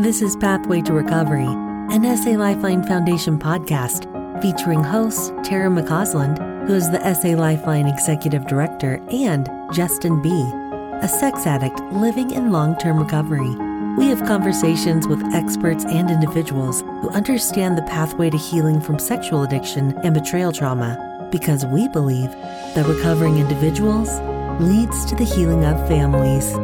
This 0.00 0.22
is 0.22 0.34
Pathway 0.34 0.80
to 0.82 0.94
Recovery, 0.94 1.44
an 1.44 2.16
SA 2.16 2.30
Lifeline 2.30 2.82
Foundation 2.82 3.38
podcast 3.38 4.08
featuring 4.40 4.82
hosts 4.82 5.30
Tara 5.44 5.68
McCausland, 5.68 6.38
who 6.66 6.72
is 6.72 6.90
the 6.90 7.12
SA 7.12 7.38
Lifeline 7.38 7.86
Executive 7.86 8.46
Director, 8.46 8.94
and 9.12 9.46
Justin 9.74 10.22
B., 10.22 10.30
a 11.02 11.06
sex 11.06 11.46
addict 11.46 11.78
living 11.92 12.30
in 12.30 12.50
long 12.50 12.78
term 12.78 12.98
recovery. 12.98 13.54
We 13.98 14.08
have 14.08 14.26
conversations 14.26 15.06
with 15.06 15.22
experts 15.34 15.84
and 15.84 16.10
individuals 16.10 16.80
who 16.80 17.10
understand 17.10 17.76
the 17.76 17.82
pathway 17.82 18.30
to 18.30 18.38
healing 18.38 18.80
from 18.80 18.98
sexual 18.98 19.42
addiction 19.42 19.98
and 19.98 20.14
betrayal 20.14 20.50
trauma 20.50 21.28
because 21.30 21.66
we 21.66 21.88
believe 21.88 22.30
that 22.74 22.86
recovering 22.88 23.36
individuals 23.36 24.08
leads 24.62 25.04
to 25.04 25.14
the 25.14 25.24
healing 25.24 25.66
of 25.66 25.76
families. 25.88 26.56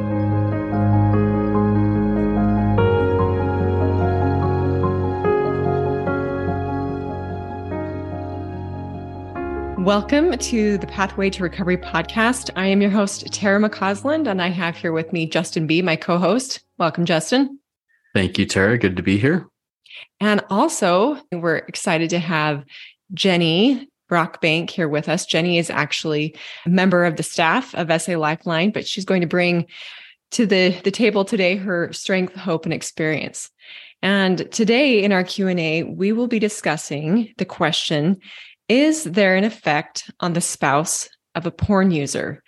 Welcome 9.86 10.36
to 10.36 10.78
the 10.78 10.86
Pathway 10.88 11.30
to 11.30 11.44
Recovery 11.44 11.76
podcast. 11.76 12.50
I 12.56 12.66
am 12.66 12.82
your 12.82 12.90
host, 12.90 13.32
Tara 13.32 13.60
McCausland, 13.60 14.26
and 14.26 14.42
I 14.42 14.48
have 14.48 14.76
here 14.76 14.90
with 14.90 15.12
me 15.12 15.26
Justin 15.26 15.68
B., 15.68 15.80
my 15.80 15.94
co 15.94 16.18
host. 16.18 16.58
Welcome, 16.76 17.04
Justin. 17.04 17.60
Thank 18.12 18.36
you, 18.36 18.46
Tara. 18.46 18.78
Good 18.78 18.96
to 18.96 19.02
be 19.04 19.16
here. 19.16 19.46
And 20.18 20.42
also, 20.50 21.20
we're 21.30 21.58
excited 21.58 22.10
to 22.10 22.18
have 22.18 22.64
Jeni 23.14 23.86
Brockbank 24.10 24.70
here 24.70 24.88
with 24.88 25.08
us. 25.08 25.24
Jeni 25.24 25.56
is 25.56 25.70
actually 25.70 26.34
a 26.64 26.68
member 26.68 27.04
of 27.04 27.14
the 27.14 27.22
staff 27.22 27.72
of 27.76 28.02
SA 28.02 28.18
Lifeline, 28.18 28.72
but 28.72 28.88
she's 28.88 29.04
going 29.04 29.20
to 29.20 29.28
bring 29.28 29.66
to 30.32 30.46
the, 30.46 30.70
the 30.82 30.90
table 30.90 31.24
today 31.24 31.54
her 31.54 31.92
strength, 31.92 32.34
hope, 32.34 32.64
and 32.64 32.74
experience. 32.74 33.50
And 34.02 34.50
today 34.50 35.04
in 35.04 35.12
our 35.12 35.22
Q&A, 35.22 35.84
we 35.84 36.10
will 36.10 36.26
be 36.26 36.40
discussing 36.40 37.32
the 37.38 37.44
question, 37.44 38.20
is 38.68 39.04
there 39.04 39.36
an 39.36 39.44
effect 39.44 40.10
on 40.20 40.32
the 40.32 40.40
spouse 40.40 41.08
of 41.34 41.46
a 41.46 41.50
porn 41.50 41.90
user? 41.90 42.42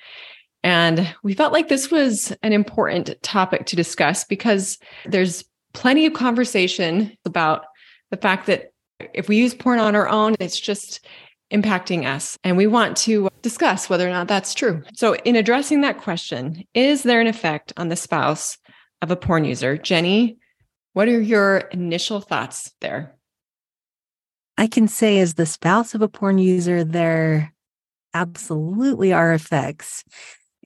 And 0.65 1.15
we 1.23 1.35
felt 1.35 1.53
like 1.53 1.69
this 1.69 1.91
was 1.91 2.37
an 2.43 2.53
important 2.53 3.15
topic 3.23 3.67
to 3.67 3.77
discuss 3.77 4.25
because 4.25 4.79
there's 5.07 5.45
plenty 5.73 6.07
of 6.07 6.15
conversation 6.15 7.17
about 7.25 7.65
the 8.11 8.17
fact 8.17 8.47
that 8.47 8.73
if 9.15 9.29
we 9.29 9.37
use 9.37 9.55
porn 9.55 9.79
on 9.79 9.95
our 9.95 10.09
own, 10.09 10.35
it's 10.41 10.59
just 10.59 11.07
impacting 11.53 12.07
us. 12.07 12.37
And 12.43 12.57
we 12.57 12.67
want 12.67 12.97
to 12.99 13.29
discuss 13.43 13.89
whether 13.89 14.07
or 14.07 14.11
not 14.11 14.29
that's 14.29 14.55
true. 14.55 14.83
So, 14.95 15.15
in 15.15 15.37
addressing 15.37 15.83
that 15.83 15.99
question, 15.99 16.65
is 16.75 17.05
there 17.05 17.21
an 17.21 17.27
effect 17.27 17.73
on 17.77 17.89
the 17.89 17.97
spouse 17.97 18.59
of 19.01 19.11
a 19.11 19.17
porn 19.17 19.45
user? 19.45 19.77
Jeni, 19.77 20.37
what 20.93 21.09
are 21.09 21.21
your 21.21 21.59
initial 21.59 22.21
thoughts 22.21 22.73
there? 22.81 23.15
I 24.59 24.67
can 24.67 24.89
say, 24.89 25.21
as 25.21 25.35
the 25.35 25.47
spouse 25.47 25.95
of 25.95 26.03
a 26.03 26.09
porn 26.09 26.39
user, 26.39 26.83
there 26.83 27.55
absolutely 28.13 29.13
are 29.13 29.33
effects. 29.33 30.03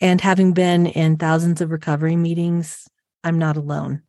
And 0.00 0.18
having 0.18 0.54
been 0.54 0.86
in 0.86 1.18
thousands 1.18 1.60
of 1.60 1.70
recovery 1.70 2.16
meetings, 2.16 2.88
I'm 3.22 3.38
not 3.38 3.58
alone. 3.58 4.00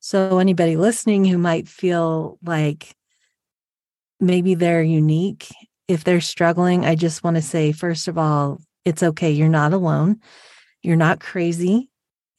So, 0.00 0.38
anybody 0.38 0.76
listening 0.76 1.24
who 1.24 1.38
might 1.38 1.68
feel 1.68 2.40
like 2.42 2.96
maybe 4.18 4.56
they're 4.56 4.82
unique, 4.82 5.46
if 5.86 6.02
they're 6.02 6.20
struggling, 6.20 6.84
I 6.84 6.96
just 6.96 7.22
want 7.22 7.36
to 7.36 7.42
say, 7.42 7.70
first 7.70 8.08
of 8.08 8.18
all, 8.18 8.60
it's 8.84 9.04
okay. 9.04 9.30
You're 9.30 9.48
not 9.48 9.72
alone. 9.72 10.20
You're 10.82 10.96
not 10.96 11.20
crazy. 11.20 11.88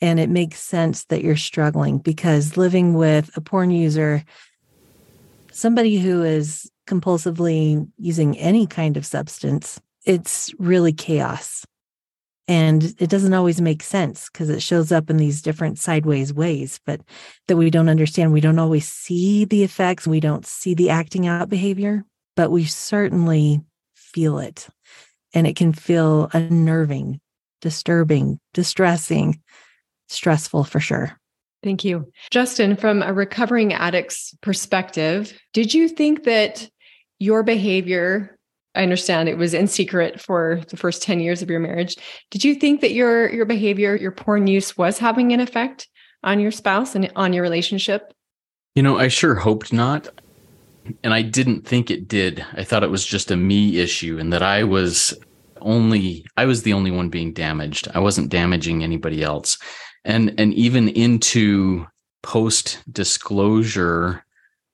And 0.02 0.20
it 0.20 0.30
makes 0.30 0.60
sense 0.60 1.06
that 1.06 1.24
you're 1.24 1.38
struggling 1.38 2.00
because 2.00 2.58
living 2.58 2.94
with 2.94 3.32
a 3.38 3.42
porn 3.42 3.72
user, 3.72 4.26
somebody 5.54 5.98
who 5.98 6.24
is 6.24 6.70
compulsively 6.88 7.88
using 7.98 8.38
any 8.38 8.68
kind 8.68 8.98
of 8.98 9.06
substance, 9.06 9.80
it's 10.06 10.54
really 10.60 10.94
chaos. 10.94 11.66
And 12.48 12.84
it 13.00 13.10
doesn't 13.10 13.34
always 13.34 13.62
make 13.62 13.82
sense 13.82 14.30
because 14.30 14.50
it 14.50 14.62
shows 14.62 14.92
up 14.92 15.10
in 15.10 15.16
these 15.16 15.42
different 15.42 15.80
sideways 15.80 16.34
ways, 16.34 16.80
but 16.86 17.00
that 17.48 17.56
we 17.56 17.70
don't 17.70 17.88
understand. 17.88 18.34
We 18.34 18.42
don't 18.42 18.60
always 18.60 18.88
see 18.88 19.46
the 19.46 19.64
effects. 19.64 20.06
We 20.06 20.20
don't 20.20 20.46
see 20.46 20.74
the 20.74 20.90
acting 20.90 21.26
out 21.26 21.48
behavior, 21.48 22.04
but 22.36 22.52
we 22.52 22.66
certainly 22.66 23.62
feel 23.96 24.40
it. 24.40 24.68
And 25.34 25.48
it 25.48 25.56
can 25.56 25.72
feel 25.72 26.30
unnerving, 26.34 27.22
disturbing, 27.62 28.40
distressing, 28.54 29.42
stressful 30.10 30.66
for 30.66 30.82
sure. 30.82 31.18
Thank 31.64 31.86
you. 31.86 32.12
Justin, 32.30 32.76
from 32.76 33.02
a 33.02 33.14
recovering 33.14 33.72
addict's 33.72 34.36
perspective, 34.42 35.34
did 35.54 35.74
you 35.74 35.88
think 35.88 36.26
that 36.26 36.70
your 37.20 37.44
behavior 37.44 38.38
I 38.76 38.82
understand 38.82 39.30
it 39.30 39.38
was 39.38 39.54
in 39.54 39.68
secret 39.68 40.20
for 40.20 40.62
the 40.70 40.78
first 40.78 41.04
10 41.04 41.20
years 41.20 41.42
of 41.42 41.50
your 41.50 41.60
marriage. 41.60 41.96
Did 42.32 42.44
you 42.44 42.56
think 42.56 42.82
that 42.82 42.92
your 42.92 43.32
your 43.32 43.46
behavior, 43.46 43.96
your 43.96 44.12
porn 44.12 44.48
use 44.48 44.76
was 44.78 44.98
having 44.98 45.32
an 45.32 45.40
effect 45.40 45.88
on 46.24 46.40
your 46.40 46.52
spouse 46.52 46.96
and 46.96 47.12
on 47.16 47.34
your 47.34 47.44
relationship? 47.44 48.14
You 48.76 48.82
know, 48.82 48.98
I 48.98 49.10
sure 49.10 49.36
hoped 49.36 49.72
not. 49.72 50.08
And 51.04 51.14
I 51.14 51.22
didn't 51.22 51.66
think 51.66 51.90
it 51.90 52.08
did. 52.08 52.44
I 52.54 52.64
thought 52.64 52.84
it 52.84 52.90
was 52.90 53.06
just 53.06 53.32
a 53.32 53.38
me 53.38 53.78
issue 53.78 54.18
and 54.20 54.34
that 54.34 54.44
I 54.44 54.64
was 54.64 55.14
only 55.62 56.26
I 56.36 56.46
was 56.46 56.64
the 56.64 56.74
only 56.74 56.92
one 56.92 57.10
being 57.10 57.32
damaged. 57.32 57.88
I 57.94 58.00
wasn't 58.00 58.30
damaging 58.30 58.84
anybody 58.84 59.22
else. 59.22 59.58
And 60.04 60.34
and 60.40 60.54
even 60.56 60.90
into 60.90 61.86
post 62.24 62.80
disclosure 62.92 64.26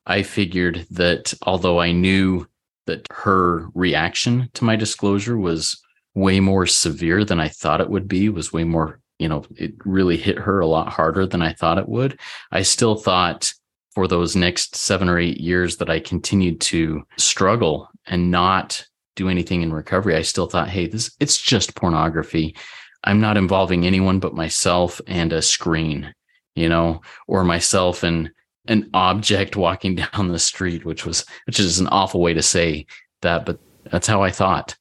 I 0.09 0.24
figured 0.24 0.88
that 0.90 1.36
although 1.44 1.80
I 1.80 1.92
knew 1.92 2.47
that 2.88 3.06
her 3.12 3.70
reaction 3.75 4.50
to 4.56 4.64
my 4.64 4.75
disclosure 4.75 5.38
was 5.38 5.80
way 6.16 6.40
more 6.40 6.66
severe 6.66 7.24
than 7.24 7.40
I 7.40 7.47
thought 7.47 7.80
it 7.80 7.92
would 7.92 8.08
be, 8.08 8.28
was 8.28 8.52
way 8.52 8.64
more, 8.64 9.00
you 9.19 9.30
know, 9.30 9.46
it 9.56 9.74
really 9.86 10.18
hit 10.18 10.40
her 10.40 10.59
a 10.59 10.68
lot 10.68 10.92
harder 10.92 11.28
than 11.28 11.44
I 11.44 11.53
thought 11.53 11.78
it 11.78 11.88
would. 11.88 12.19
I 12.52 12.64
still 12.64 12.96
thought 12.96 13.53
for 13.94 14.08
those 14.08 14.36
next 14.36 14.75
seven 14.75 15.09
or 15.09 15.19
eight 15.19 15.40
years 15.40 15.78
that 15.78 15.92
I 15.92 16.00
continued 16.00 16.59
to 16.62 17.03
struggle 17.18 17.88
and 18.08 18.31
not 18.31 18.84
do 19.16 19.30
anything 19.30 19.62
in 19.62 19.72
recovery, 19.72 20.16
I 20.16 20.24
still 20.24 20.48
thought, 20.48 20.69
hey, 20.69 20.88
this 20.88 21.16
it's 21.19 21.40
just 21.40 21.75
pornography. 21.75 22.56
I'm 23.03 23.22
not 23.22 23.38
involving 23.38 23.86
anyone 23.86 24.19
but 24.19 24.34
myself 24.34 25.00
and 25.06 25.31
a 25.31 25.44
screen, 25.44 26.16
you 26.56 26.68
know, 26.68 27.02
or 27.28 27.44
myself 27.44 28.02
and 28.02 28.31
an 28.69 28.90
object 28.94 29.57
walking 29.57 29.96
down 30.13 30.30
the 30.30 30.40
street, 30.40 30.85
which 30.85 31.06
was 31.06 31.25
which 31.46 31.59
is 31.59 31.80
an 31.80 31.88
awful 31.88 32.22
way 32.22 32.34
to 32.34 32.41
say 32.41 32.85
that, 33.22 33.46
but 33.46 33.59
that's 33.91 34.07
how 34.07 34.24
I 34.24 34.31
thought. 34.31 34.78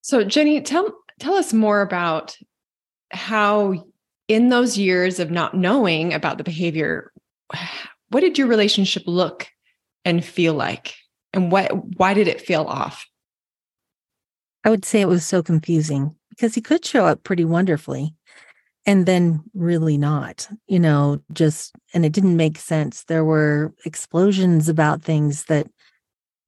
So 0.00 0.24
Jeni, 0.24 0.64
tell 0.64 0.90
tell 1.20 1.34
us 1.34 1.52
more 1.52 1.82
about 1.82 2.36
how 3.10 3.84
in 4.28 4.48
those 4.48 4.78
years 4.78 5.20
of 5.20 5.30
not 5.30 5.54
knowing 5.54 6.14
about 6.14 6.38
the 6.38 6.44
behavior, 6.44 7.12
what 8.08 8.20
did 8.20 8.38
your 8.38 8.46
relationship 8.46 9.02
look 9.06 9.48
and 10.04 10.24
feel 10.24 10.54
like? 10.54 10.94
And 11.34 11.52
what 11.52 11.70
why 11.98 12.14
did 12.14 12.28
it 12.28 12.40
feel 12.40 12.62
off? 12.62 13.06
I 14.64 14.70
would 14.70 14.84
say 14.84 15.00
it 15.00 15.08
was 15.08 15.24
so 15.24 15.42
confusing 15.42 16.14
because 16.30 16.54
he 16.54 16.60
could 16.60 16.84
show 16.84 17.04
up 17.04 17.24
pretty 17.24 17.44
wonderfully 17.44 18.14
and 18.84 19.06
then 19.06 19.42
really 19.54 19.96
not 19.96 20.48
you 20.66 20.80
know 20.80 21.22
just 21.32 21.72
and 21.94 22.04
it 22.04 22.12
didn't 22.12 22.36
make 22.36 22.58
sense. 22.58 23.04
There 23.04 23.24
were 23.24 23.72
explosions 23.84 24.68
about 24.68 25.02
things 25.02 25.44
that 25.44 25.66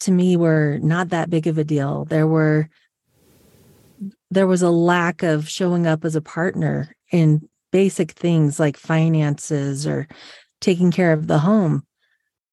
to 0.00 0.11
me 0.11 0.37
were 0.37 0.78
not 0.83 1.11
that 1.11 1.31
big 1.31 1.47
of 1.47 1.59
a 1.59 1.65
deal. 1.65 2.05
There 2.06 2.27
were 2.27 2.69
there 4.31 4.47
was 4.47 4.62
a 4.62 4.71
lack 4.71 5.23
of 5.23 5.49
showing 5.49 5.87
up 5.87 6.05
as 6.05 6.17
a 6.17 6.21
partner 6.21 6.94
in 7.11 7.49
basic 7.70 8.12
things 8.12 8.59
like 8.59 8.76
finances 8.76 9.87
or 9.87 10.09
taking 10.61 10.91
care 10.91 11.12
of 11.12 11.26
the 11.26 11.38
home. 11.38 11.85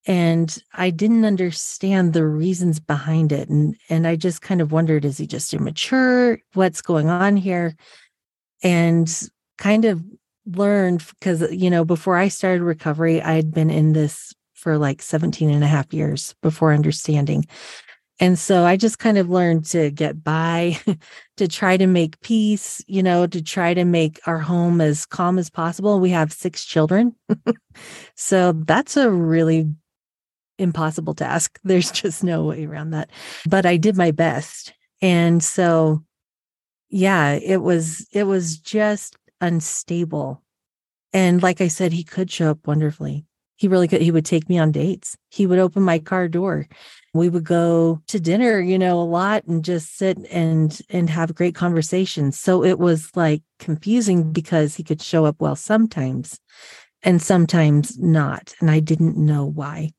And 0.07 0.57
i 0.73 0.89
didn't 0.89 1.25
understand 1.25 2.13
the 2.13 2.25
reasons 2.25 2.79
behind 2.79 3.31
it. 3.31 3.49
And 3.49 3.75
and 3.89 4.07
i 4.07 4.15
just 4.15 4.41
kind 4.41 4.61
of 4.61 4.71
wondered 4.71 5.05
is 5.05 5.17
he 5.17 5.27
just 5.27 5.53
immature? 5.53 6.39
What's 6.53 6.81
going 6.81 7.09
on 7.09 7.37
here? 7.37 7.75
And 8.63 9.11
kind 9.61 9.85
of 9.85 10.03
learned 10.47 11.05
because, 11.19 11.49
you 11.51 11.69
know, 11.69 11.85
before 11.85 12.17
I 12.17 12.29
started 12.29 12.63
recovery, 12.63 13.21
I 13.21 13.33
had 13.33 13.53
been 13.53 13.69
in 13.69 13.93
this 13.93 14.33
for 14.55 14.77
like 14.77 15.03
17 15.03 15.51
and 15.51 15.63
a 15.63 15.67
half 15.67 15.93
years 15.93 16.33
before 16.41 16.73
understanding. 16.73 17.45
And 18.19 18.37
so 18.37 18.65
I 18.65 18.75
just 18.75 18.97
kind 18.97 19.19
of 19.19 19.29
learned 19.29 19.65
to 19.67 19.91
get 19.91 20.23
by, 20.23 20.79
to 21.37 21.47
try 21.47 21.77
to 21.77 21.85
make 21.85 22.19
peace, 22.21 22.83
you 22.87 23.03
know, 23.03 23.27
to 23.27 23.41
try 23.41 23.75
to 23.75 23.85
make 23.85 24.19
our 24.25 24.39
home 24.39 24.81
as 24.81 25.05
calm 25.05 25.37
as 25.37 25.49
possible. 25.49 25.99
We 25.99 26.09
have 26.09 26.33
six 26.33 26.65
children. 26.65 27.15
so 28.15 28.53
that's 28.53 28.97
a 28.97 29.11
really 29.11 29.71
impossible 30.57 31.13
task. 31.13 31.59
There's 31.63 31.91
just 31.91 32.23
no 32.23 32.45
way 32.45 32.65
around 32.65 32.91
that. 32.91 33.11
But 33.47 33.67
I 33.67 33.77
did 33.77 33.95
my 33.95 34.09
best. 34.09 34.73
And 35.03 35.43
so 35.43 36.03
yeah, 36.91 37.31
it 37.41 37.61
was 37.61 38.05
it 38.11 38.25
was 38.25 38.57
just 38.57 39.15
unstable. 39.41 40.41
And 41.13 41.43
like 41.43 41.59
I 41.59 41.67
said, 41.67 41.91
he 41.91 42.03
could 42.03 42.31
show 42.31 42.51
up 42.51 42.65
wonderfully. 42.65 43.25
He 43.57 43.67
really 43.67 43.87
could. 43.87 44.01
He 44.01 44.11
would 44.11 44.25
take 44.25 44.49
me 44.49 44.57
on 44.57 44.71
dates. 44.71 45.15
He 45.29 45.45
would 45.45 45.59
open 45.59 45.83
my 45.83 45.99
car 45.99 46.27
door. 46.27 46.67
We 47.13 47.29
would 47.29 47.43
go 47.43 48.01
to 48.07 48.19
dinner, 48.19 48.59
you 48.59 48.79
know, 48.79 48.99
a 48.99 49.03
lot 49.03 49.43
and 49.45 49.63
just 49.63 49.97
sit 49.97 50.17
and 50.31 50.79
and 50.89 51.09
have 51.09 51.35
great 51.35 51.53
conversations. 51.53 52.39
So 52.39 52.63
it 52.63 52.79
was 52.79 53.09
like 53.15 53.43
confusing 53.59 54.31
because 54.31 54.75
he 54.75 54.83
could 54.83 55.01
show 55.01 55.25
up 55.25 55.35
well 55.39 55.55
sometimes 55.55 56.39
and 57.03 57.21
sometimes 57.21 57.99
not. 57.99 58.55
And 58.61 58.71
I 58.71 58.79
didn't 58.79 59.17
know 59.17 59.45
why. 59.45 59.91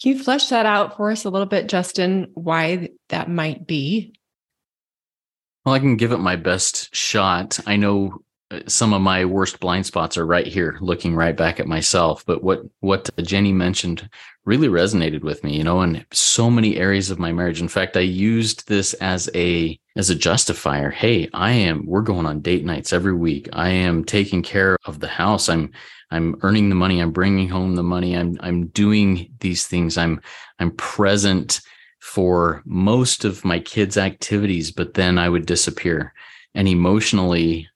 Can 0.00 0.12
you 0.12 0.22
flesh 0.22 0.48
that 0.50 0.64
out 0.64 0.96
for 0.96 1.10
us 1.10 1.24
a 1.24 1.30
little 1.30 1.46
bit, 1.46 1.68
Justin, 1.68 2.30
why 2.34 2.90
that 3.08 3.28
might 3.28 3.66
be? 3.66 4.14
Well, 5.68 5.74
I 5.74 5.80
can 5.80 5.96
give 5.96 6.12
it 6.12 6.18
my 6.18 6.36
best 6.36 6.96
shot. 6.96 7.60
I 7.66 7.76
know 7.76 8.22
uh, 8.50 8.60
some 8.68 8.94
of 8.94 9.02
my 9.02 9.26
worst 9.26 9.60
blind 9.60 9.84
spots 9.84 10.16
are 10.16 10.24
right 10.24 10.46
here 10.46 10.78
looking 10.80 11.14
right 11.14 11.36
back 11.36 11.60
at 11.60 11.66
myself. 11.66 12.24
But 12.24 12.42
what 12.42 12.62
what 12.80 13.14
jeni 13.18 13.52
mentioned 13.52 14.08
really 14.46 14.68
resonated 14.68 15.20
with 15.20 15.44
me 15.44 15.58
you 15.58 15.64
know 15.64 15.82
in 15.82 16.06
so 16.10 16.50
many 16.50 16.78
areas 16.78 17.10
of 17.10 17.18
my 17.18 17.32
marriage. 17.32 17.60
In 17.60 17.68
fact 17.68 17.98
i 17.98 18.00
used 18.00 18.66
this 18.66 18.94
as 18.94 19.28
a 19.34 19.78
as 19.94 20.08
a 20.08 20.14
justifier. 20.14 20.88
Hey 20.88 21.28
i 21.34 21.50
am 21.50 21.84
we're 21.84 22.00
going 22.00 22.24
on 22.24 22.40
date 22.40 22.64
nights 22.64 22.94
every 22.94 23.12
week. 23.12 23.50
I 23.52 23.68
am 23.68 24.04
taking 24.04 24.42
care 24.42 24.78
of 24.86 25.00
the 25.00 25.08
house. 25.08 25.50
I'm 25.50 25.70
i'm 26.10 26.36
earning 26.40 26.70
the 26.70 26.76
money. 26.76 26.98
I'm 26.98 27.12
bringing 27.12 27.50
home 27.50 27.74
the 27.74 27.82
money. 27.82 28.16
I'm 28.16 28.38
i'm 28.40 28.68
doing 28.68 29.34
these 29.40 29.66
things. 29.66 29.98
I'm 29.98 30.22
i'm 30.60 30.70
present 30.70 31.60
for 32.14 32.62
most 32.64 33.24
of 33.24 33.44
my 33.44 33.58
kids 33.60 33.96
activities 33.96 34.70
but 34.70 34.94
then 34.94 35.18
i 35.18 35.28
would 35.28 35.46
disappear 35.46 36.12
and 36.54 36.66
emotionally 36.66 37.68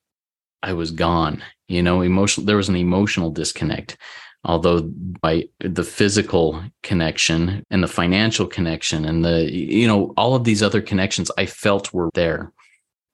I 0.62 0.72
was 0.72 0.90
gone. 0.90 1.42
You 1.68 1.82
know, 1.82 2.02
emotional. 2.02 2.46
There 2.46 2.56
was 2.56 2.68
an 2.68 2.76
emotional 2.76 3.30
disconnect. 3.30 3.96
Although 4.44 4.82
by 5.20 5.48
the 5.60 5.84
physical 5.84 6.62
connection 6.82 7.62
and 7.70 7.82
the 7.82 7.88
financial 7.88 8.46
connection 8.46 9.04
and 9.04 9.24
the 9.24 9.48
you 9.52 9.86
know 9.86 10.12
all 10.16 10.34
of 10.34 10.44
these 10.44 10.62
other 10.62 10.80
connections 10.80 11.30
I 11.38 11.46
felt 11.46 11.92
were 11.92 12.10
there. 12.14 12.52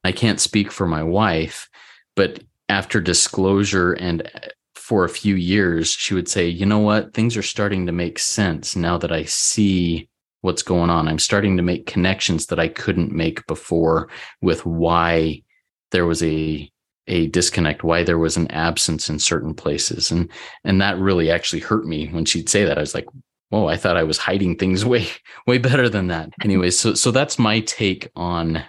I 0.05 0.13
can't 0.13 0.41
speak 0.41 0.73
for 0.73 0.87
my 0.87 1.03
wife, 1.03 1.69
but 2.17 2.43
after 2.71 3.01
disclosure 3.01 3.93
and 3.93 4.23
uh, 4.23 4.49
for 4.75 5.05
a 5.05 5.11
few 5.11 5.35
years, 5.35 5.91
she 5.91 6.15
would 6.15 6.29
say, 6.29 6.49
you 6.49 6.65
know 6.65 6.79
what? 6.79 7.13
Things 7.13 7.37
are 7.37 7.43
starting 7.43 7.85
to 7.87 7.93
make 7.93 8.19
sense 8.19 8.75
now 8.75 8.97
that 8.97 9.13
I 9.13 9.25
see 9.25 10.08
what's 10.41 10.63
going 10.63 10.91
on. 10.91 11.09
I'm 11.09 11.19
starting 11.19 11.57
to 11.57 11.63
make 11.63 11.87
connections 11.87 12.47
that 12.47 12.61
I 12.61 12.69
couldn't 12.69 13.13
make 13.13 13.47
before 13.47 14.09
with 14.41 14.65
why 14.65 15.43
there 15.91 16.07
was 16.07 16.23
a 16.23 16.71
a 17.09 17.27
disconnect, 17.29 17.83
why 17.83 18.03
there 18.03 18.19
was 18.19 18.37
an 18.37 18.51
absence 18.51 19.09
in 19.09 19.19
certain 19.19 19.55
places. 19.55 20.11
And 20.11 20.31
and 20.65 20.81
that 20.81 20.99
really 20.99 21.31
actually 21.31 21.61
hurt 21.61 21.87
me 21.87 22.09
when 22.09 22.25
she'd 22.25 22.49
say 22.49 22.65
that. 22.65 22.79
I 22.79 22.83
was 22.83 22.95
like, 22.95 23.07
whoa, 23.49 23.67
I 23.67 23.77
thought 23.77 23.97
I 23.97 24.03
was 24.03 24.19
hiding 24.19 24.57
things 24.57 24.85
way, 24.85 25.09
way 25.47 25.59
better 25.59 25.89
than 25.89 26.09
that. 26.09 26.31
Anyway, 26.45 26.71
so 26.71 26.95
so 26.95 27.11
that's 27.11 27.39
my 27.39 27.61
take 27.61 28.11
on 28.15 28.63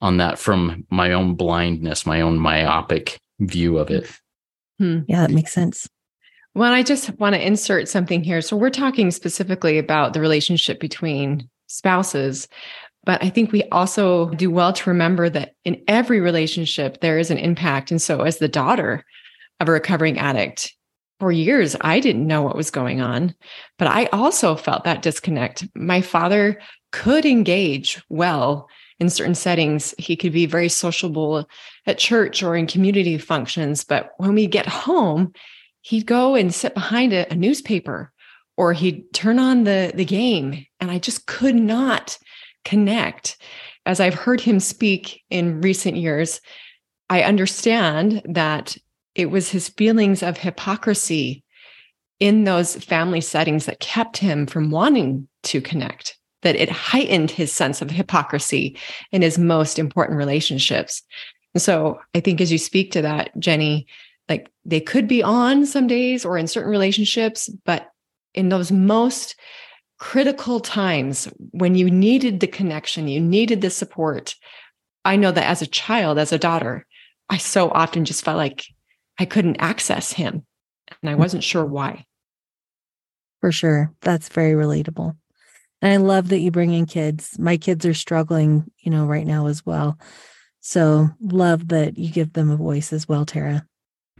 on 0.00 0.18
that 0.18 0.38
from 0.38 0.86
my 0.90 1.12
own 1.12 1.34
blindness, 1.34 2.06
my 2.06 2.20
own 2.20 2.38
myopic 2.38 3.18
view 3.40 3.78
of 3.78 3.90
it. 3.90 4.10
Hmm. 4.78 5.00
Yeah, 5.08 5.22
that 5.22 5.32
makes 5.32 5.52
sense. 5.52 5.88
Well, 6.58 6.72
I 6.72 6.82
just 6.82 7.16
want 7.20 7.36
to 7.36 7.46
insert 7.46 7.88
something 7.88 8.24
here. 8.24 8.40
So 8.40 8.56
we're 8.56 8.68
talking 8.68 9.12
specifically 9.12 9.78
about 9.78 10.12
the 10.12 10.20
relationship 10.20 10.80
between 10.80 11.48
spouses, 11.68 12.48
but 13.04 13.22
I 13.22 13.30
think 13.30 13.52
we 13.52 13.62
also 13.70 14.30
do 14.30 14.50
well 14.50 14.72
to 14.72 14.90
remember 14.90 15.30
that 15.30 15.54
in 15.64 15.80
every 15.86 16.18
relationship, 16.18 17.00
there 17.00 17.16
is 17.16 17.30
an 17.30 17.38
impact. 17.38 17.92
And 17.92 18.02
so, 18.02 18.22
as 18.22 18.38
the 18.38 18.48
daughter 18.48 19.04
of 19.60 19.68
a 19.68 19.72
recovering 19.72 20.18
addict, 20.18 20.74
for 21.20 21.30
years, 21.30 21.76
I 21.80 22.00
didn't 22.00 22.26
know 22.26 22.42
what 22.42 22.56
was 22.56 22.72
going 22.72 23.00
on, 23.00 23.36
but 23.78 23.86
I 23.86 24.06
also 24.06 24.56
felt 24.56 24.82
that 24.82 25.02
disconnect. 25.02 25.64
My 25.76 26.00
father 26.00 26.60
could 26.90 27.24
engage 27.24 28.02
well 28.08 28.68
in 28.98 29.10
certain 29.10 29.36
settings. 29.36 29.94
He 29.96 30.16
could 30.16 30.32
be 30.32 30.46
very 30.46 30.68
sociable 30.68 31.48
at 31.86 31.98
church 31.98 32.42
or 32.42 32.56
in 32.56 32.66
community 32.66 33.16
functions. 33.16 33.84
But 33.84 34.10
when 34.16 34.34
we 34.34 34.48
get 34.48 34.66
home, 34.66 35.32
he'd 35.82 36.06
go 36.06 36.34
and 36.34 36.54
sit 36.54 36.74
behind 36.74 37.12
a, 37.12 37.30
a 37.32 37.34
newspaper 37.34 38.12
or 38.56 38.72
he'd 38.72 39.12
turn 39.12 39.38
on 39.38 39.64
the, 39.64 39.92
the 39.94 40.04
game. 40.04 40.66
And 40.80 40.90
I 40.90 40.98
just 40.98 41.26
could 41.26 41.54
not 41.54 42.18
connect. 42.64 43.38
As 43.86 44.00
I've 44.00 44.14
heard 44.14 44.40
him 44.40 44.60
speak 44.60 45.22
in 45.30 45.60
recent 45.60 45.96
years, 45.96 46.40
I 47.08 47.22
understand 47.22 48.22
that 48.24 48.76
it 49.14 49.30
was 49.30 49.50
his 49.50 49.68
feelings 49.68 50.22
of 50.22 50.36
hypocrisy 50.36 51.42
in 52.20 52.44
those 52.44 52.76
family 52.76 53.20
settings 53.20 53.66
that 53.66 53.80
kept 53.80 54.16
him 54.16 54.46
from 54.46 54.70
wanting 54.70 55.28
to 55.44 55.60
connect, 55.60 56.18
that 56.42 56.56
it 56.56 56.68
heightened 56.68 57.30
his 57.30 57.52
sense 57.52 57.80
of 57.80 57.90
hypocrisy 57.90 58.76
in 59.12 59.22
his 59.22 59.38
most 59.38 59.78
important 59.78 60.18
relationships. 60.18 61.02
And 61.54 61.62
so 61.62 62.00
I 62.14 62.20
think 62.20 62.40
as 62.40 62.52
you 62.52 62.58
speak 62.58 62.90
to 62.92 63.02
that, 63.02 63.34
Jeni, 63.38 63.86
like 64.28 64.50
they 64.64 64.80
could 64.80 65.08
be 65.08 65.22
on 65.22 65.66
some 65.66 65.86
days 65.86 66.24
or 66.24 66.36
in 66.36 66.46
certain 66.46 66.70
relationships, 66.70 67.48
but 67.64 67.88
in 68.34 68.48
those 68.48 68.70
most 68.70 69.36
critical 69.98 70.60
times 70.60 71.28
when 71.50 71.74
you 71.74 71.90
needed 71.90 72.40
the 72.40 72.46
connection, 72.46 73.08
you 73.08 73.20
needed 73.20 73.60
the 73.60 73.70
support. 73.70 74.34
I 75.04 75.16
know 75.16 75.32
that 75.32 75.48
as 75.48 75.62
a 75.62 75.66
child, 75.66 76.18
as 76.18 76.32
a 76.32 76.38
daughter, 76.38 76.86
I 77.28 77.38
so 77.38 77.70
often 77.70 78.04
just 78.04 78.24
felt 78.24 78.36
like 78.36 78.64
I 79.18 79.24
couldn't 79.24 79.56
access 79.56 80.12
him 80.12 80.46
and 81.02 81.10
I 81.10 81.14
mm. 81.14 81.18
wasn't 81.18 81.44
sure 81.44 81.64
why. 81.64 82.04
For 83.40 83.52
sure. 83.52 83.92
That's 84.00 84.28
very 84.28 84.52
relatable. 84.52 85.16
And 85.80 85.92
I 85.92 85.96
love 85.96 86.28
that 86.28 86.40
you 86.40 86.50
bring 86.50 86.72
in 86.72 86.86
kids. 86.86 87.38
My 87.38 87.56
kids 87.56 87.86
are 87.86 87.94
struggling, 87.94 88.70
you 88.78 88.90
know, 88.90 89.06
right 89.06 89.26
now 89.26 89.46
as 89.46 89.64
well. 89.64 89.98
So 90.60 91.08
love 91.20 91.68
that 91.68 91.96
you 91.96 92.10
give 92.10 92.32
them 92.32 92.50
a 92.50 92.56
voice 92.56 92.92
as 92.92 93.08
well, 93.08 93.24
Tara. 93.24 93.64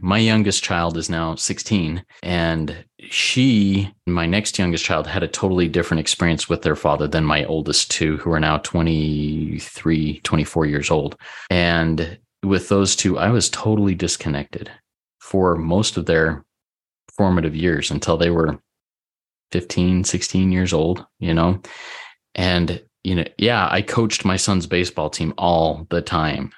My 0.01 0.17
youngest 0.17 0.63
child 0.63 0.95
is 0.97 1.09
now 1.09 1.35
16, 1.35 2.03
and 2.23 2.85
she, 2.99 3.93
my 4.05 4.25
next 4.25 4.57
youngest 4.57 4.85
child, 4.85 5.07
had 5.07 5.23
a 5.23 5.27
totally 5.27 5.67
different 5.67 5.99
experience 5.99 6.47
with 6.47 6.61
their 6.61 6.75
father 6.75 7.07
than 7.07 7.25
my 7.25 7.43
oldest 7.45 7.91
two, 7.91 8.17
who 8.17 8.31
are 8.31 8.39
now 8.39 8.59
23, 8.59 10.19
24 10.23 10.65
years 10.67 10.89
old. 10.89 11.17
And 11.49 12.17
with 12.43 12.69
those 12.69 12.95
two, 12.95 13.17
I 13.17 13.29
was 13.29 13.49
totally 13.49 13.93
disconnected 13.93 14.71
for 15.19 15.55
most 15.55 15.97
of 15.97 16.05
their 16.05 16.45
formative 17.17 17.55
years 17.55 17.91
until 17.91 18.15
they 18.15 18.29
were 18.29 18.59
15, 19.51 20.05
16 20.05 20.51
years 20.51 20.71
old, 20.71 21.05
you 21.19 21.33
know? 21.33 21.61
And, 22.35 22.81
you 23.03 23.15
know, 23.15 23.25
yeah, 23.37 23.67
I 23.69 23.81
coached 23.81 24.23
my 24.23 24.37
son's 24.37 24.65
baseball 24.65 25.09
team 25.09 25.33
all 25.37 25.87
the 25.89 26.01
time 26.01 26.51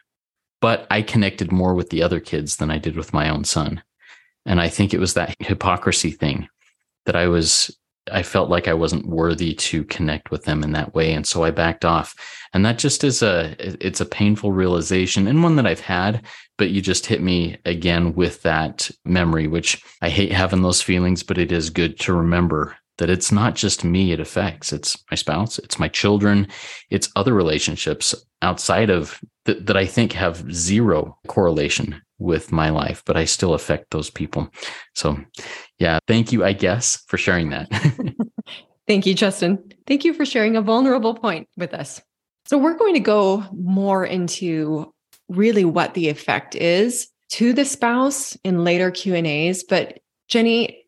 but 0.61 0.87
I 0.89 1.01
connected 1.01 1.51
more 1.51 1.73
with 1.73 1.89
the 1.89 2.03
other 2.03 2.19
kids 2.19 2.57
than 2.57 2.71
I 2.71 2.77
did 2.77 2.95
with 2.95 3.13
my 3.13 3.29
own 3.29 3.43
son. 3.43 3.83
And 4.45 4.61
I 4.61 4.69
think 4.69 4.93
it 4.93 4.99
was 4.99 5.15
that 5.15 5.35
hypocrisy 5.39 6.11
thing 6.11 6.47
that 7.05 7.15
I 7.15 7.27
was, 7.27 7.75
I 8.11 8.23
felt 8.23 8.49
like 8.49 8.67
I 8.67 8.73
wasn't 8.73 9.07
worthy 9.07 9.53
to 9.55 9.83
connect 9.85 10.31
with 10.31 10.45
them 10.45 10.63
in 10.63 10.71
that 10.73 10.93
way. 10.93 11.13
And 11.13 11.25
so 11.25 11.43
I 11.43 11.51
backed 11.51 11.83
off. 11.83 12.15
And 12.53 12.65
that 12.65 12.79
just 12.79 13.03
is 13.03 13.21
a, 13.21 13.55
it's 13.59 14.01
a 14.01 14.05
painful 14.05 14.51
realization 14.51 15.27
and 15.27 15.43
one 15.43 15.55
that 15.55 15.67
I've 15.67 15.79
had, 15.79 16.25
but 16.57 16.69
you 16.69 16.81
just 16.81 17.05
hit 17.05 17.21
me 17.21 17.57
again 17.65 18.13
with 18.13 18.41
that 18.43 18.89
memory, 19.03 19.47
which 19.47 19.81
I 20.01 20.09
hate 20.09 20.31
having 20.31 20.61
those 20.61 20.81
feelings, 20.81 21.23
but 21.23 21.37
it 21.37 21.51
is 21.51 21.69
good 21.69 21.99
to 22.01 22.13
remember 22.13 22.75
that 22.97 23.09
it's 23.09 23.31
not 23.31 23.55
just 23.55 23.83
me 23.83 24.11
it 24.11 24.19
affects. 24.19 24.71
It's 24.73 24.97
my 25.09 25.15
spouse 25.15 25.59
it's 25.59 25.79
my 25.79 25.87
children 25.87 26.47
it's 26.89 27.09
other 27.15 27.33
relationships 27.33 28.15
outside 28.41 28.89
of 28.89 29.19
th- 29.45 29.59
that 29.65 29.77
i 29.77 29.85
think 29.85 30.13
have 30.13 30.51
zero 30.53 31.17
correlation 31.27 32.01
with 32.19 32.51
my 32.51 32.69
life 32.69 33.03
but 33.05 33.17
i 33.17 33.25
still 33.25 33.53
affect 33.53 33.91
those 33.91 34.09
people. 34.09 34.49
So 34.95 35.17
yeah 35.79 35.99
thank 36.07 36.31
you 36.31 36.43
i 36.43 36.53
guess 36.53 37.03
for 37.07 37.17
sharing 37.17 37.49
that. 37.49 37.67
Thank 38.87 39.05
you 39.05 39.13
justin. 39.13 39.59
Thank 39.87 40.03
you 40.03 40.13
for 40.13 40.25
sharing 40.25 40.57
a 40.57 40.61
vulnerable 40.61 41.13
point 41.13 41.47
with 41.55 41.73
us. 41.73 42.01
So 42.45 42.57
we're 42.57 42.77
going 42.77 42.95
to 42.95 42.99
go 42.99 43.45
more 43.53 44.03
into 44.05 44.93
really 45.29 45.63
what 45.63 45.93
the 45.93 46.09
effect 46.09 46.55
is 46.55 47.07
to 47.29 47.53
the 47.53 47.63
spouse 47.63 48.35
in 48.43 48.65
later 48.65 48.91
q 48.91 49.15
and 49.15 49.25
a's 49.25 49.63
but 49.63 49.99
jeni 50.29 50.80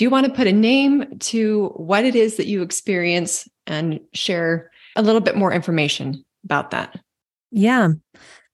do 0.00 0.04
you 0.04 0.08
want 0.08 0.24
to 0.24 0.32
put 0.32 0.46
a 0.46 0.52
name 0.52 1.18
to 1.18 1.66
what 1.76 2.06
it 2.06 2.16
is 2.16 2.38
that 2.38 2.46
you 2.46 2.62
experience 2.62 3.46
and 3.66 4.00
share 4.14 4.70
a 4.96 5.02
little 5.02 5.20
bit 5.20 5.36
more 5.36 5.52
information 5.52 6.24
about 6.42 6.70
that? 6.70 6.98
Yeah. 7.50 7.90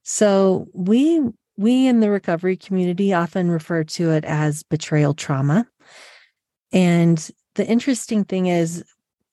So 0.03 0.67
we 0.73 1.21
we 1.57 1.87
in 1.87 2.01
the 2.01 2.11
recovery 2.11 2.57
community 2.57 3.13
often 3.13 3.49
refer 3.49 3.85
to 3.85 4.11
it 4.11 4.25
as 4.25 4.65
betrayal 4.65 5.15
trauma. 5.15 5.69
And 6.73 7.31
the 7.55 7.65
interesting 7.65 8.25
thing 8.25 8.47
is 8.47 8.83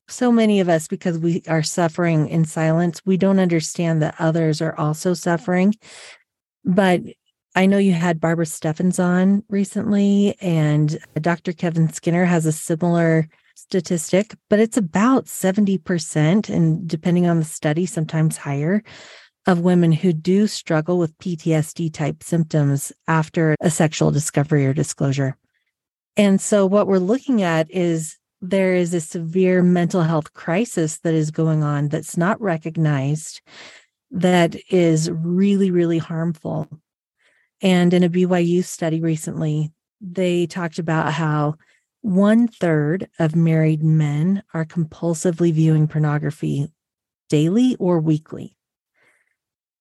so 0.07 0.31
many 0.31 0.59
of 0.59 0.69
us 0.69 0.87
because 0.87 1.17
we 1.17 1.41
are 1.47 1.63
suffering 1.63 2.29
in 2.29 2.45
silence, 2.45 3.01
we 3.07 3.17
don't 3.17 3.39
understand 3.39 4.03
that 4.03 4.13
others 4.19 4.61
are 4.61 4.77
also 4.77 5.15
suffering. 5.15 5.73
But 6.63 7.01
I 7.55 7.67
know 7.67 7.77
you 7.77 7.93
had 7.93 8.19
Barbara 8.19 8.47
Steffens 8.47 8.99
on 8.99 9.43
recently, 9.47 10.35
and 10.41 10.97
Dr. 11.21 11.53
Kevin 11.53 11.91
Skinner 11.93 12.25
has 12.25 12.47
a 12.47 12.51
similar 12.51 13.27
statistic, 13.55 14.35
but 14.49 14.59
it's 14.59 14.77
about 14.77 15.25
70%, 15.25 16.49
and 16.49 16.87
depending 16.87 17.27
on 17.27 17.37
the 17.37 17.45
study, 17.45 17.85
sometimes 17.85 18.37
higher, 18.37 18.83
of 19.45 19.59
women 19.59 19.91
who 19.91 20.13
do 20.13 20.47
struggle 20.47 20.97
with 20.97 21.17
PTSD 21.19 21.93
type 21.93 22.23
symptoms 22.23 22.91
after 23.07 23.55
a 23.61 23.69
sexual 23.69 24.09
discovery 24.09 24.65
or 24.65 24.73
disclosure. 24.73 25.37
And 26.15 26.39
so, 26.39 26.65
what 26.65 26.87
we're 26.87 26.97
looking 26.97 27.43
at 27.43 27.69
is 27.69 28.17
there 28.41 28.73
is 28.73 28.93
a 28.93 29.01
severe 29.01 29.61
mental 29.61 30.01
health 30.01 30.33
crisis 30.33 30.99
that 30.99 31.13
is 31.13 31.31
going 31.31 31.63
on 31.63 31.89
that's 31.89 32.17
not 32.17 32.41
recognized, 32.41 33.41
that 34.11 34.55
is 34.69 35.11
really, 35.11 35.71
really 35.71 35.97
harmful. 35.97 36.67
And 37.63 37.93
in 37.93 38.03
a 38.03 38.09
BYU 38.09 38.63
study 38.63 38.99
recently, 38.99 39.71
they 40.01 40.45
talked 40.45 40.79
about 40.79 41.13
how 41.13 41.55
one 42.01 42.49
third 42.49 43.09
of 43.17 43.37
married 43.37 43.81
men 43.81 44.43
are 44.53 44.65
compulsively 44.65 45.53
viewing 45.53 45.87
pornography 45.87 46.67
daily 47.29 47.77
or 47.79 47.99
weekly. 48.01 48.57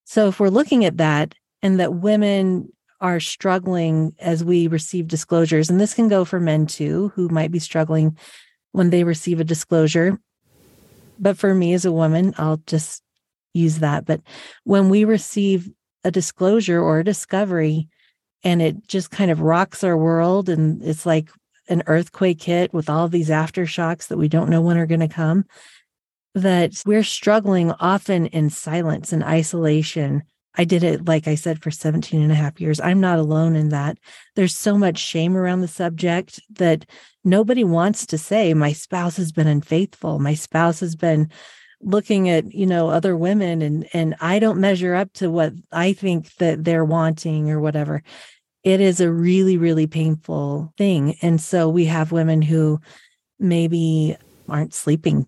So, 0.05 0.29
if 0.29 0.39
we're 0.39 0.49
looking 0.49 0.85
at 0.85 0.99
that 0.99 1.35
and 1.61 1.81
that 1.81 1.95
women 1.95 2.69
are 3.01 3.19
struggling 3.19 4.15
as 4.21 4.45
we 4.45 4.69
receive 4.69 5.09
disclosures, 5.09 5.69
and 5.69 5.81
this 5.81 5.95
can 5.95 6.07
go 6.07 6.25
for 6.25 6.39
men 6.39 6.67
too, 6.67 7.11
who 7.17 7.29
might 7.29 7.51
be 7.51 7.59
struggling 7.59 8.17
when 8.71 8.91
they 8.91 9.03
receive 9.03 9.41
a 9.41 9.45
disclosure. 9.45 10.21
But 11.19 11.37
for 11.37 11.53
me 11.53 11.75
as 11.75 11.85
a 11.85 11.93
woman, 11.93 12.33
I'll 12.39 12.63
just 12.67 13.03
use 13.55 13.81
that. 13.81 14.07
But 14.07 14.21
when 14.63 14.89
we 14.89 15.05
receive 15.05 15.69
a 16.05 16.11
disclosure 16.11 16.81
or 16.81 16.99
a 16.99 17.05
discovery 17.05 17.89
and 18.45 18.61
it 18.61 18.87
just 18.89 19.11
kind 19.11 19.31
of 19.31 19.41
rocks 19.41 19.85
our 19.85 19.97
world 19.97 20.49
and 20.49 20.83
it's 20.83 21.07
like 21.07 21.31
an 21.69 21.83
earthquake 21.87 22.43
hit 22.43 22.75
with 22.75 22.91
all 22.91 23.09
these 23.09 23.29
aftershocks 23.29 24.09
that 24.09 24.19
we 24.19 24.29
don't 24.29 24.51
know 24.51 24.61
when 24.61 24.77
are 24.77 24.87
going 24.87 25.01
to 25.01 25.09
come, 25.09 25.45
that 26.35 26.83
we're 26.85 27.05
struggling 27.05 27.71
often 27.73 28.27
in 28.27 28.51
silence 28.51 29.13
and 29.13 29.23
isolation 29.23 30.23
I 30.55 30.65
did 30.65 30.85
it, 30.85 31.07
like 31.07 31.27
I 31.27 31.35
said, 31.35 31.63
for 31.63 31.71
17 31.71 32.21
and 32.21 32.31
a 32.31 32.35
half 32.35 32.61
years. 32.61 32.79
I'm 32.81 33.01
not 33.01 33.19
alone 33.19 33.57
in 33.57 33.71
that. 33.71 33.99
There's 34.37 34.57
so 34.57 34.77
much 34.77 34.99
shame 34.99 35.37
around 35.37 35.63
the 35.63 35.69
subject 35.69 36.41
that 36.51 36.85
nobody 37.25 37.65
wants 37.65 38.05
to 38.07 38.19
say, 38.19 38.53
my 38.53 38.73
spouse 38.73 39.17
has 39.17 39.33
been 39.33 39.47
unfaithful. 39.47 40.19
My 40.19 40.35
spouse 40.35 40.81
has 40.81 40.95
been 40.95 41.31
looking 41.83 42.29
at, 42.29 42.53
you 42.53 42.67
know, 42.67 42.89
other 42.89 43.17
women 43.17 43.63
and 43.63 43.89
and 43.93 44.15
I 44.21 44.39
don't 44.39 44.61
measure 44.61 44.95
up 44.95 45.13
to 45.15 45.31
what 45.31 45.53
I 45.71 45.93
think 45.93 46.35
that 46.37 46.65
they're 46.65 46.85
wanting 46.85 47.51
or 47.51 47.61
whatever. 47.61 48.03
It 48.63 48.81
is 48.81 49.01
a 49.01 49.13
really, 49.13 49.57
really 49.57 49.87
painful 49.87 50.73
thing. 50.79 51.17
And 51.21 51.41
so 51.41 51.69
we 51.69 51.87
have 51.87 52.13
women 52.13 52.43
who 52.43 52.81
maybe 53.39 54.17
aren't 54.49 54.75
sleeping 54.75 55.27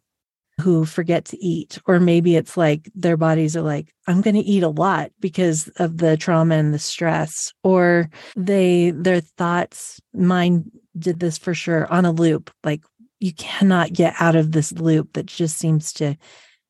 who 0.61 0.85
forget 0.85 1.25
to 1.25 1.45
eat 1.45 1.79
or 1.87 1.99
maybe 1.99 2.37
it's 2.37 2.57
like 2.57 2.89
their 2.95 3.17
bodies 3.17 3.57
are 3.57 3.63
like 3.63 3.93
i'm 4.07 4.21
going 4.21 4.37
to 4.37 4.41
eat 4.41 4.63
a 4.63 4.69
lot 4.69 5.11
because 5.19 5.69
of 5.79 5.99
the 5.99 6.17
trauma 6.17 6.55
and 6.55 6.73
the 6.73 6.79
stress 6.79 7.53
or 7.65 8.09
they 8.37 8.91
their 8.91 9.21
thoughts 9.21 10.01
mind 10.13 10.71
did 10.97 11.19
this 11.19 11.39
for 11.39 11.55
sure 11.55 11.93
on 11.93 12.05
a 12.05 12.13
loop 12.13 12.53
like 12.63 12.83
you 13.21 13.33
cannot 13.33 13.93
get 13.93 14.15
out 14.19 14.37
of 14.37 14.53
this 14.53 14.73
loop 14.73 15.13
that 15.15 15.27
just 15.27 15.59
seems 15.59 15.93
to 15.93 16.17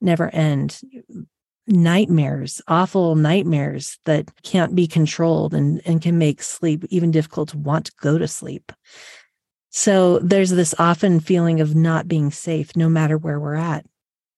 never 0.01 0.29
end 0.31 0.81
nightmares 1.67 2.61
awful 2.69 3.15
nightmares 3.17 3.99
that 4.05 4.29
can't 4.43 4.75
be 4.75 4.87
controlled 4.87 5.55
and 5.55 5.81
and 5.87 6.03
can 6.03 6.19
make 6.19 6.43
sleep 6.43 6.85
even 6.91 7.11
difficult 7.11 7.49
to 7.49 7.57
want 7.57 7.87
to 7.87 7.93
go 8.03 8.19
to 8.19 8.29
sleep 8.29 8.71
so 9.77 10.21
there's 10.21 10.51
this 10.51 10.73
often 10.79 11.19
feeling 11.19 11.61
of 11.61 11.75
not 11.75 12.07
being 12.07 12.31
safe 12.31 12.77
no 12.77 12.89
matter 12.89 13.19
where 13.19 13.41
we're 13.41 13.57
at. 13.57 13.85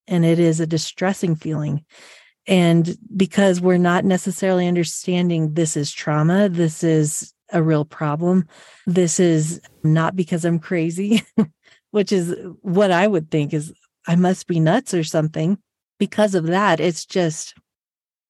And 0.07 0.25
it 0.25 0.39
is 0.39 0.59
a 0.59 0.65
distressing 0.65 1.35
feeling. 1.35 1.85
And 2.47 2.97
because 3.15 3.61
we're 3.61 3.77
not 3.77 4.03
necessarily 4.03 4.67
understanding 4.67 5.53
this 5.53 5.77
is 5.77 5.91
trauma, 5.91 6.49
this 6.49 6.83
is 6.83 7.35
a 7.53 7.61
real 7.61 7.85
problem, 7.85 8.47
this 8.87 9.19
is 9.19 9.61
not 9.83 10.15
because 10.15 10.43
I'm 10.43 10.57
crazy, 10.57 11.21
which 11.91 12.11
is 12.11 12.35
what 12.61 12.91
I 12.91 13.07
would 13.07 13.31
think 13.31 13.53
is 13.53 13.73
I 14.07 14.15
must 14.15 14.47
be 14.47 14.59
nuts 14.59 14.93
or 14.93 15.03
something. 15.03 15.57
Because 15.99 16.35
of 16.35 16.47
that, 16.47 16.79
it's 16.79 17.05
just 17.05 17.55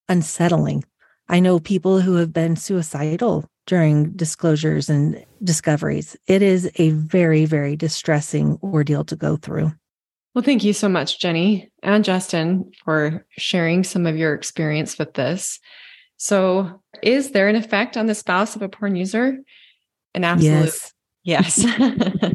unsettling. 0.09 0.83
I 1.29 1.39
know 1.39 1.59
people 1.59 1.99
who 1.99 2.15
have 2.15 2.31
been 2.31 2.55
suicidal 2.55 3.49
during 3.65 4.11
disclosures 4.11 4.89
and 4.89 5.23
discoveries. 5.43 6.15
It 6.25 6.41
is 6.41 6.71
a 6.75 6.91
very, 6.91 7.45
very 7.45 7.75
distressing 7.75 8.57
ordeal 8.63 9.03
to 9.05 9.15
go 9.15 9.35
through. 9.35 9.73
Well, 10.33 10.43
thank 10.43 10.63
you 10.63 10.71
so 10.71 10.87
much, 10.87 11.19
Jeni 11.19 11.69
and 11.83 12.03
Justin, 12.03 12.71
for 12.85 13.25
sharing 13.37 13.83
some 13.83 14.05
of 14.05 14.15
your 14.15 14.33
experience 14.33 14.97
with 14.97 15.13
this. 15.13 15.59
So, 16.17 16.81
is 17.03 17.31
there 17.31 17.47
an 17.47 17.55
effect 17.55 17.97
on 17.97 18.05
the 18.05 18.15
spouse 18.15 18.55
of 18.55 18.61
a 18.61 18.69
porn 18.69 18.95
user? 18.95 19.39
An 20.15 20.23
absolute 20.23 20.73
yes. 21.23 21.65
yes. 21.65 21.65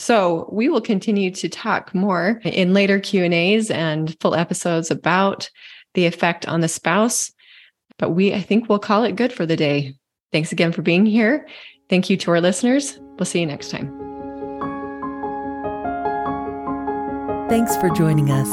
so, 0.00 0.48
we 0.50 0.68
will 0.68 0.80
continue 0.80 1.30
to 1.32 1.48
talk 1.48 1.94
more 1.94 2.40
in 2.44 2.74
later 2.74 2.98
Q&As 2.98 3.70
and 3.70 4.16
full 4.20 4.34
episodes 4.34 4.90
about 4.90 5.50
the 5.94 6.06
effect 6.06 6.46
on 6.48 6.60
the 6.60 6.68
spouse 6.68 7.32
but 8.00 8.10
we, 8.10 8.32
I 8.32 8.40
think 8.40 8.68
we'll 8.68 8.78
call 8.78 9.04
it 9.04 9.14
good 9.14 9.32
for 9.32 9.44
the 9.44 9.56
day. 9.56 9.94
Thanks 10.32 10.52
again 10.52 10.72
for 10.72 10.80
being 10.80 11.04
here. 11.04 11.46
Thank 11.90 12.08
you 12.08 12.16
to 12.16 12.30
our 12.30 12.40
listeners. 12.40 12.98
We'll 13.18 13.26
see 13.26 13.40
you 13.40 13.46
next 13.46 13.70
time. 13.70 13.88
Thanks 17.50 17.76
for 17.76 17.90
joining 17.90 18.30
us. 18.30 18.48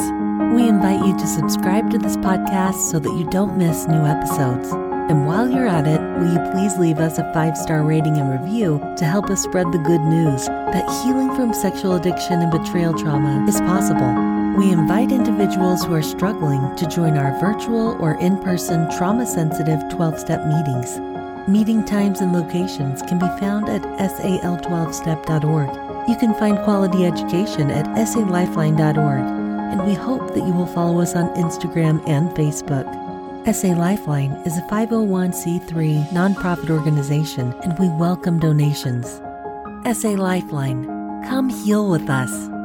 We 0.54 0.68
invite 0.68 1.06
you 1.06 1.18
to 1.18 1.28
subscribe 1.28 1.90
to 1.92 1.98
this 1.98 2.18
podcast 2.18 2.92
so 2.92 3.00
that 3.00 3.14
you 3.18 3.30
don't 3.30 3.58
miss 3.58 3.88
new 3.88 4.06
episodes. 4.06 4.87
And 5.10 5.26
while 5.26 5.50
you're 5.50 5.68
at 5.68 5.88
it, 5.88 6.02
will 6.02 6.34
you 6.34 6.52
please 6.52 6.78
leave 6.78 7.00
us 7.00 7.18
a 7.18 7.34
five 7.34 7.58
star 7.58 7.82
rating 7.82 8.18
and 8.18 8.30
review 8.30 8.80
to 8.98 9.06
help 9.06 9.30
us 9.30 9.42
spread 9.42 9.72
the 9.72 9.78
good 9.78 10.02
news 10.02 10.48
that 10.48 10.86
healing 11.02 11.34
from 11.34 11.54
sexual 11.54 11.96
addiction 11.96 12.42
and 12.42 12.52
betrayal 12.52 12.94
trauma 12.94 13.46
is 13.48 13.62
possible? 13.62 14.14
We 14.58 14.72
invite 14.72 15.14
individuals 15.14 15.86
who 15.86 15.94
are 15.94 16.02
struggling 16.02 16.76
to 16.76 16.86
join 16.88 17.18
our 17.18 17.40
virtual 17.40 17.96
or 18.02 18.20
in 18.20 18.38
person 18.44 18.90
trauma 18.98 19.26
sensitive 19.26 19.82
12 19.92 20.20
step 20.20 20.46
meetings. 20.46 21.00
Meeting 21.48 21.86
times 21.86 22.20
and 22.20 22.34
locations 22.34 23.02
can 23.04 23.18
be 23.18 23.30
found 23.40 23.70
at 23.70 23.84
sal12step.org. 23.84 26.10
You 26.10 26.18
can 26.18 26.34
find 26.34 26.60
quality 26.66 27.06
education 27.06 27.72
at 27.72 27.86
salifeline.org, 27.86 29.24
and 29.72 29.86
we 29.86 29.94
hope 29.94 30.34
that 30.34 30.46
you 30.46 30.52
will 30.52 30.68
follow 30.68 31.00
us 31.00 31.16
on 31.16 31.34
Instagram 31.36 32.06
and 32.10 32.30
Facebook. 32.32 33.07
SA 33.54 33.70
Lifeline 33.70 34.34
is 34.46 34.58
a 34.58 34.62
501c3 34.64 36.10
nonprofit 36.10 36.70
organization, 36.70 37.54
and 37.64 37.80
we 37.80 37.88
welcome 37.88 38.40
donations. 38.40 39.22
SA 39.98 40.10
Lifeline, 40.10 40.84
come 41.30 41.48
heal 41.48 41.90
with 41.90 42.10
us. 42.10 42.57